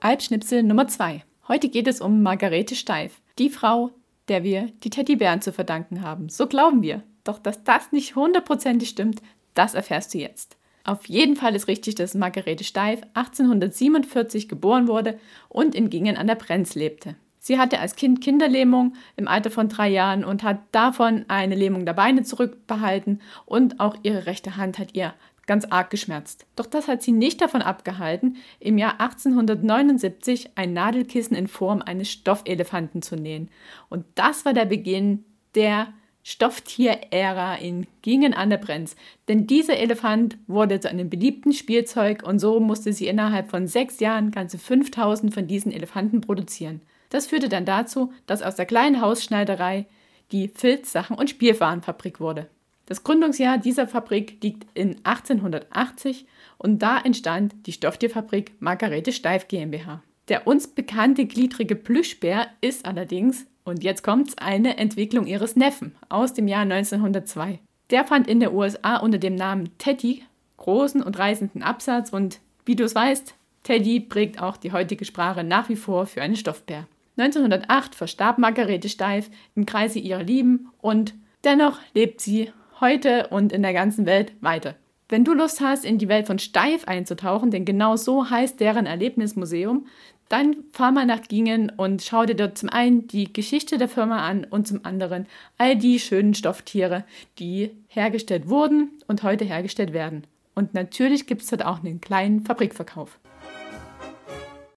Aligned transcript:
Albschnipsel 0.00 0.62
Nummer 0.62 0.86
2. 0.86 1.24
Heute 1.48 1.68
geht 1.68 1.88
es 1.88 2.00
um 2.00 2.22
Margarete 2.22 2.76
Steif, 2.76 3.20
die 3.36 3.50
Frau, 3.50 3.90
der 4.28 4.44
wir 4.44 4.70
die 4.84 4.90
Teddybären 4.90 5.42
zu 5.42 5.52
verdanken 5.52 6.02
haben. 6.02 6.28
So 6.28 6.46
glauben 6.46 6.82
wir. 6.82 7.02
Doch 7.24 7.40
dass 7.40 7.64
das 7.64 7.90
nicht 7.90 8.14
hundertprozentig 8.14 8.90
stimmt, 8.90 9.20
das 9.54 9.74
erfährst 9.74 10.14
du 10.14 10.18
jetzt. 10.18 10.56
Auf 10.84 11.06
jeden 11.08 11.34
Fall 11.34 11.56
ist 11.56 11.66
richtig, 11.66 11.96
dass 11.96 12.14
Margarete 12.14 12.62
Steif 12.62 13.00
1847 13.14 14.48
geboren 14.48 14.86
wurde 14.86 15.18
und 15.48 15.74
in 15.74 15.90
Gingen 15.90 16.16
an 16.16 16.28
der 16.28 16.36
Brenz 16.36 16.76
lebte. 16.76 17.16
Sie 17.38 17.58
hatte 17.58 17.80
als 17.80 17.96
Kind 17.96 18.20
Kinderlähmung 18.20 18.94
im 19.16 19.28
Alter 19.28 19.50
von 19.50 19.68
drei 19.68 19.88
Jahren 19.88 20.24
und 20.24 20.42
hat 20.42 20.58
davon 20.72 21.24
eine 21.28 21.54
Lähmung 21.54 21.86
der 21.86 21.92
Beine 21.92 22.22
zurückbehalten 22.22 23.20
und 23.46 23.80
auch 23.80 23.96
ihre 24.02 24.26
rechte 24.26 24.56
Hand 24.56 24.78
hat 24.78 24.94
ihr 24.94 25.14
ganz 25.46 25.64
arg 25.64 25.90
geschmerzt. 25.90 26.46
Doch 26.54 26.66
das 26.66 26.86
hat 26.86 27.02
sie 27.02 27.12
nicht 27.12 27.40
davon 27.40 27.62
abgehalten, 27.62 28.36
im 28.60 28.78
Jahr 28.78 29.00
1879 29.00 30.50
ein 30.54 30.72
Nadelkissen 30.72 31.36
in 31.36 31.48
Form 31.48 31.82
eines 31.82 32.10
Stoffelefanten 32.10 33.02
zu 33.02 33.16
nähen. 33.16 33.48
Und 33.88 34.04
das 34.14 34.44
war 34.44 34.52
der 34.52 34.66
Beginn 34.66 35.24
der 35.54 35.88
Stofftier-Ära 36.22 37.54
in 37.54 37.86
Gingen 38.02 38.34
an 38.34 38.50
der 38.50 38.58
Brenz. 38.58 38.96
Denn 39.28 39.46
dieser 39.46 39.78
Elefant 39.78 40.36
wurde 40.46 40.78
zu 40.78 40.90
einem 40.90 41.08
beliebten 41.08 41.54
Spielzeug 41.54 42.22
und 42.22 42.38
so 42.38 42.60
musste 42.60 42.92
sie 42.92 43.06
innerhalb 43.06 43.50
von 43.50 43.66
sechs 43.66 43.98
Jahren 43.98 44.30
ganze 44.30 44.58
5000 44.58 45.32
von 45.32 45.46
diesen 45.46 45.72
Elefanten 45.72 46.20
produzieren. 46.20 46.82
Das 47.10 47.26
führte 47.26 47.48
dann 47.48 47.64
dazu, 47.64 48.12
dass 48.26 48.42
aus 48.42 48.56
der 48.56 48.66
kleinen 48.66 49.00
Hausschneiderei 49.00 49.86
die 50.32 50.48
Filzsachen- 50.48 51.16
und 51.16 51.30
Spielwarenfabrik 51.30 52.20
wurde. 52.20 52.48
Das 52.86 53.04
Gründungsjahr 53.04 53.58
dieser 53.58 53.86
Fabrik 53.86 54.42
liegt 54.42 54.66
in 54.74 54.96
1880 55.04 56.26
und 56.56 56.80
da 56.80 56.98
entstand 56.98 57.54
die 57.66 57.72
Stofftierfabrik 57.72 58.52
Margarete 58.60 59.12
Steif 59.12 59.46
GmbH. 59.48 60.02
Der 60.28 60.46
uns 60.46 60.68
bekannte 60.68 61.26
gliedrige 61.26 61.76
Plüschbär 61.76 62.48
ist 62.60 62.86
allerdings, 62.86 63.46
und 63.64 63.84
jetzt 63.84 64.02
kommt's, 64.02 64.36
eine 64.38 64.78
Entwicklung 64.78 65.26
ihres 65.26 65.56
Neffen 65.56 65.94
aus 66.08 66.32
dem 66.32 66.48
Jahr 66.48 66.62
1902. 66.62 67.58
Der 67.90 68.04
fand 68.04 68.26
in 68.26 68.40
der 68.40 68.54
USA 68.54 68.96
unter 68.96 69.18
dem 69.18 69.34
Namen 69.34 69.76
Teddy 69.78 70.22
großen 70.56 71.02
und 71.02 71.18
reißenden 71.18 71.62
Absatz 71.62 72.10
und 72.10 72.40
wie 72.64 72.76
du 72.76 72.84
es 72.84 72.94
weißt, 72.94 73.34
Teddy 73.64 74.00
prägt 74.00 74.40
auch 74.42 74.56
die 74.56 74.72
heutige 74.72 75.04
Sprache 75.04 75.44
nach 75.44 75.68
wie 75.68 75.76
vor 75.76 76.06
für 76.06 76.22
einen 76.22 76.36
Stoffbär. 76.36 76.86
1908 77.18 77.94
verstarb 77.94 78.38
Margarete 78.38 78.88
Steif 78.88 79.28
im 79.54 79.66
Kreise 79.66 79.98
ihrer 79.98 80.22
Lieben 80.22 80.68
und 80.80 81.14
dennoch 81.44 81.80
lebt 81.94 82.20
sie 82.20 82.52
heute 82.80 83.26
und 83.28 83.52
in 83.52 83.62
der 83.62 83.72
ganzen 83.72 84.06
Welt 84.06 84.32
weiter. 84.40 84.76
Wenn 85.08 85.24
du 85.24 85.32
Lust 85.32 85.60
hast, 85.60 85.84
in 85.84 85.98
die 85.98 86.08
Welt 86.08 86.26
von 86.26 86.38
Steif 86.38 86.86
einzutauchen, 86.86 87.50
denn 87.50 87.64
genau 87.64 87.96
so 87.96 88.28
heißt 88.28 88.60
deren 88.60 88.86
Erlebnismuseum, 88.86 89.86
dann 90.28 90.56
fahr 90.72 90.92
mal 90.92 91.06
nach 91.06 91.22
Gingen 91.22 91.72
und 91.74 92.02
schau 92.02 92.26
dir 92.26 92.34
dort 92.34 92.58
zum 92.58 92.68
einen 92.68 93.08
die 93.08 93.32
Geschichte 93.32 93.78
der 93.78 93.88
Firma 93.88 94.28
an 94.28 94.44
und 94.44 94.68
zum 94.68 94.84
anderen 94.84 95.26
all 95.56 95.76
die 95.76 95.98
schönen 95.98 96.34
Stofftiere, 96.34 97.04
die 97.38 97.70
hergestellt 97.88 98.48
wurden 98.48 98.90
und 99.06 99.22
heute 99.22 99.46
hergestellt 99.46 99.94
werden. 99.94 100.24
Und 100.54 100.74
natürlich 100.74 101.26
gibt 101.26 101.42
es 101.42 101.48
dort 101.48 101.64
auch 101.64 101.82
einen 101.82 102.00
kleinen 102.00 102.42
Fabrikverkauf. 102.44 103.18